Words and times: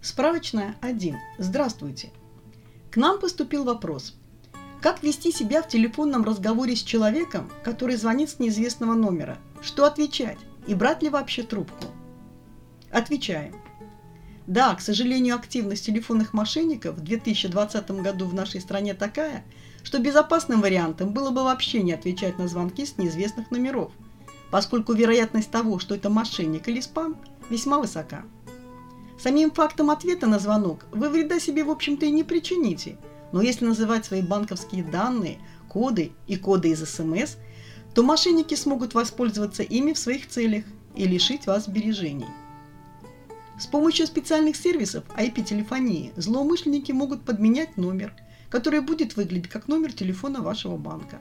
Справочная 0.00 0.76
1. 0.80 1.16
Здравствуйте. 1.38 2.10
К 2.92 2.96
нам 2.96 3.18
поступил 3.18 3.64
вопрос. 3.64 4.14
Как 4.80 5.02
вести 5.02 5.32
себя 5.32 5.60
в 5.60 5.68
телефонном 5.68 6.22
разговоре 6.22 6.76
с 6.76 6.82
человеком, 6.82 7.50
который 7.64 7.96
звонит 7.96 8.30
с 8.30 8.38
неизвестного 8.38 8.94
номера? 8.94 9.38
Что 9.60 9.86
отвечать? 9.86 10.38
И 10.68 10.74
брать 10.74 11.02
ли 11.02 11.08
вообще 11.08 11.42
трубку? 11.42 11.86
Отвечаем. 12.92 13.56
Да, 14.46 14.72
к 14.76 14.80
сожалению, 14.80 15.34
активность 15.34 15.84
телефонных 15.84 16.32
мошенников 16.32 16.96
в 16.96 17.00
2020 17.00 17.90
году 17.90 18.26
в 18.26 18.34
нашей 18.34 18.60
стране 18.60 18.94
такая, 18.94 19.44
что 19.82 19.98
безопасным 19.98 20.60
вариантом 20.60 21.12
было 21.12 21.30
бы 21.30 21.42
вообще 21.42 21.82
не 21.82 21.92
отвечать 21.92 22.38
на 22.38 22.46
звонки 22.46 22.86
с 22.86 22.98
неизвестных 22.98 23.50
номеров, 23.50 23.90
поскольку 24.52 24.92
вероятность 24.92 25.50
того, 25.50 25.80
что 25.80 25.96
это 25.96 26.08
мошенник 26.08 26.68
или 26.68 26.80
спам, 26.80 27.16
весьма 27.50 27.80
высока. 27.80 28.22
Самим 29.18 29.50
фактом 29.50 29.90
ответа 29.90 30.28
на 30.28 30.38
звонок 30.38 30.86
вы 30.92 31.08
вреда 31.08 31.40
себе, 31.40 31.64
в 31.64 31.70
общем-то, 31.70 32.06
и 32.06 32.10
не 32.12 32.22
причините. 32.22 32.96
Но 33.32 33.42
если 33.42 33.66
называть 33.66 34.04
свои 34.04 34.22
банковские 34.22 34.84
данные, 34.84 35.38
коды 35.68 36.12
и 36.28 36.36
коды 36.36 36.70
из 36.70 36.88
СМС, 36.88 37.36
то 37.94 38.04
мошенники 38.04 38.54
смогут 38.54 38.94
воспользоваться 38.94 39.64
ими 39.64 39.92
в 39.92 39.98
своих 39.98 40.28
целях 40.28 40.64
и 40.94 41.04
лишить 41.04 41.46
вас 41.46 41.64
сбережений. 41.64 42.28
С 43.58 43.66
помощью 43.66 44.06
специальных 44.06 44.54
сервисов 44.54 45.02
IP-телефонии 45.16 46.12
злоумышленники 46.14 46.92
могут 46.92 47.24
подменять 47.24 47.76
номер, 47.76 48.14
который 48.50 48.80
будет 48.80 49.16
выглядеть 49.16 49.50
как 49.50 49.66
номер 49.66 49.92
телефона 49.92 50.42
вашего 50.42 50.76
банка. 50.76 51.18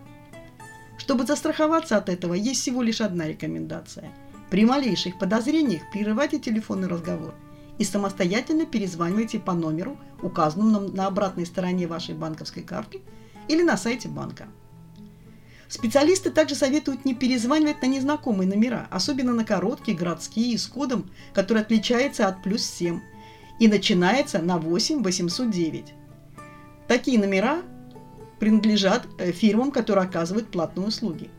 Чтобы 1.00 1.26
застраховаться 1.26 1.98
от 1.98 2.10
этого, 2.10 2.36
есть 2.36 2.62
всего 2.62 2.84
лишь 2.84 3.02
одна 3.02 3.28
рекомендация. 3.28 4.12
При 4.52 4.66
малейших 4.66 5.18
подозрениях 5.18 5.82
прерывайте 5.92 6.38
телефонный 6.38 6.88
разговор– 6.88 7.34
и 7.78 7.84
самостоятельно 7.84 8.66
перезванивайте 8.66 9.40
по 9.40 9.54
номеру, 9.54 9.98
указанному 10.22 10.90
на 10.90 11.08
обратной 11.08 11.46
стороне 11.46 11.88
вашей 11.88 12.16
банковской 12.16 12.64
карты 12.64 13.02
или 13.48 13.62
на 13.62 13.78
сайте 13.78 14.08
банка. 14.08 14.48
Специалисты 15.70 16.32
также 16.32 16.56
советуют 16.56 17.04
не 17.04 17.14
перезванивать 17.14 17.82
на 17.82 17.88
незнакомые 17.88 18.48
номера, 18.48 18.88
особенно 18.90 19.34
на 19.34 19.44
короткие, 19.44 19.98
городские, 19.98 20.58
с 20.58 20.66
кодом, 20.66 21.10
который 21.34 21.62
отличается 21.62 22.28
от 22.28 22.42
плюс 22.42 22.64
7 22.64 23.02
и 23.60 23.68
начинается 23.68 24.40
на 24.40 24.58
8 24.58 25.04
809. 25.04 25.94
Такие 26.88 27.20
номера 27.20 27.64
принадлежат 28.40 29.08
э, 29.18 29.32
фирмам, 29.32 29.72
которые 29.72 30.06
оказывают 30.06 30.50
платные 30.50 30.88
услуги. 30.88 31.30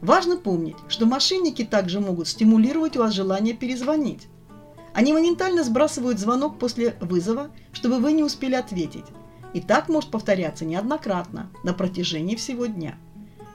Важно 0.00 0.36
помнить, 0.36 0.76
что 0.88 1.06
мошенники 1.06 1.64
также 1.64 2.00
могут 2.00 2.26
стимулировать 2.26 2.96
у 2.96 3.00
вас 3.00 3.14
желание 3.14 3.54
перезвонить. 3.54 4.26
Они 4.94 5.12
моментально 5.12 5.64
сбрасывают 5.64 6.18
звонок 6.18 6.58
после 6.58 6.94
вызова, 7.00 7.50
чтобы 7.72 7.98
вы 7.98 8.12
не 8.12 8.22
успели 8.22 8.54
ответить. 8.54 9.06
И 9.54 9.60
так 9.60 9.88
может 9.88 10.10
повторяться 10.10 10.64
неоднократно 10.64 11.50
на 11.62 11.72
протяжении 11.72 12.36
всего 12.36 12.66
дня. 12.66 12.96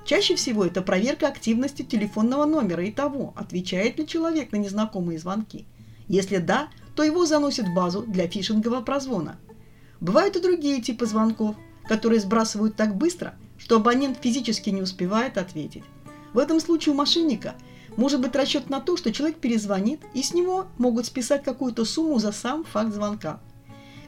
Чаще 0.05 0.35
всего 0.35 0.65
это 0.65 0.81
проверка 0.81 1.27
активности 1.27 1.81
телефонного 1.83 2.45
номера 2.45 2.83
и 2.83 2.91
того, 2.91 3.33
отвечает 3.35 3.99
ли 3.99 4.08
человек 4.08 4.52
на 4.52 4.58
незнакомые 4.58 5.19
звонки. 5.19 5.65
Если 6.08 6.38
да, 6.38 6.69
то 6.95 7.03
его 7.03 7.25
заносят 7.25 7.67
в 7.67 7.73
базу 7.73 8.03
для 8.03 8.27
фишингового 8.27 8.81
прозвона. 8.81 9.38
Бывают 9.99 10.35
и 10.35 10.41
другие 10.41 10.81
типы 10.81 11.05
звонков, 11.05 11.55
которые 11.88 12.19
сбрасывают 12.19 12.75
так 12.75 12.95
быстро, 12.95 13.35
что 13.58 13.75
абонент 13.75 14.19
физически 14.21 14.69
не 14.69 14.81
успевает 14.81 15.38
ответить. 15.38 15.83
В 16.33 16.39
этом 16.39 16.59
случае 16.59 16.93
у 16.93 16.97
мошенника– 16.97 17.55
может 17.97 18.21
быть 18.21 18.35
расчет 18.35 18.69
на 18.69 18.79
то, 18.79 18.95
что 18.95 19.11
человек 19.11 19.37
перезвонит, 19.39 19.99
и 20.13 20.23
с 20.23 20.33
него 20.33 20.67
могут 20.77 21.07
списать 21.07 21.43
какую-то 21.43 21.83
сумму 21.83 22.19
за 22.19 22.31
сам 22.31 22.63
факт 22.63 22.93
звонка. 22.93 23.41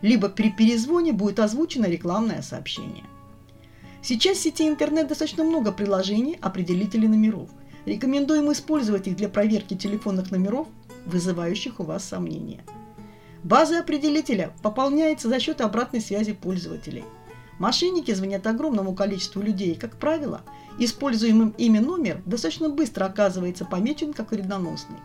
Либо 0.02 0.30
при 0.30 0.52
перезвоне 0.52 1.12
будет 1.12 1.40
озвучено 1.40 1.88
рекламное 1.88 2.42
сообщение. 2.42 3.04
Сейчас 4.02 4.38
в 4.38 4.42
сети 4.42 4.66
интернет 4.66 5.10
достаточно 5.10 5.44
много 5.44 5.74
приложений 5.74 6.38
определителей 6.40 7.10
номеров. 7.10 7.50
Рекомендуем 7.86 8.52
использовать 8.52 9.08
их 9.08 9.18
для 9.18 9.28
проверки 9.28 9.76
телефонных 9.76 10.32
номеров, 10.32 10.68
вызывающих 11.06 11.80
у 11.80 11.84
вас 11.84 12.06
сомнения. 12.06 12.64
База 13.44 13.80
определителя 13.80 14.54
пополняется 14.62 15.28
за 15.28 15.40
счет 15.40 15.60
обратной 15.60 16.00
связи 16.00 16.34
пользователей– 16.34 17.04
Мошенники 17.60 18.14
звонят 18.14 18.48
огромному 18.48 18.96
количеству 18.96 19.42
людей, 19.42 19.76
как 19.76 19.98
правило, 19.98 20.42
используемым 20.80 21.50
ими 21.58 21.80
номер 21.80 22.22
достаточно 22.26 22.70
быстро 22.70 23.06
оказывается 23.06 23.66
помечен 23.66 24.14
как 24.14 24.32
вредоносный. 24.32 24.98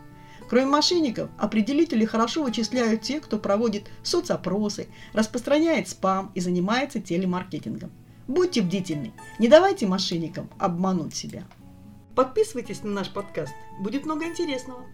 Кроме 0.48 0.66
мошенников, 0.66 1.30
определители 1.36 2.04
хорошо 2.04 2.44
вычисляют 2.44 3.02
тех, 3.02 3.24
кто 3.24 3.38
проводит 3.38 3.90
соцопросы, 4.04 4.86
распространяет 5.12 5.88
спам 5.88 6.30
и 6.34 6.40
занимается 6.40 7.00
телемаркетингом. 7.00 7.90
Будьте 8.28 8.62
бдительны, 8.62 9.12
не 9.40 9.48
давайте 9.48 9.86
мошенникам 9.86 10.48
обмануть 10.58 11.14
себя. 11.14 11.44
Подписывайтесь 12.14 12.84
на 12.84 12.90
наш 12.90 13.10
подкаст, 13.10 13.52
будет 13.80 14.06
много 14.06 14.26
интересного. 14.26 14.86